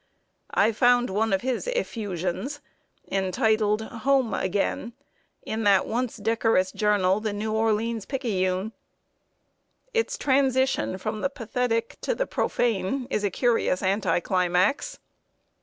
I 0.55 0.71
found 0.71 1.11
one 1.11 1.31
of 1.31 1.41
his 1.41 1.67
effusions, 1.67 2.59
entitled 3.11 3.83
"Home 3.83 4.33
Again," 4.33 4.93
in 5.43 5.61
that 5.65 5.85
once 5.85 6.17
decorous 6.17 6.71
journal, 6.71 7.19
The 7.19 7.33
New 7.33 7.53
Orleans 7.53 8.07
Picayune. 8.07 8.73
Its 9.93 10.17
transition 10.17 10.97
from 10.97 11.21
the 11.21 11.29
pathetic 11.29 11.97
to 12.01 12.15
the 12.15 12.25
profane 12.25 13.05
is 13.11 13.23
a 13.23 13.29
curious 13.29 13.83
anticlimax. 13.83 14.97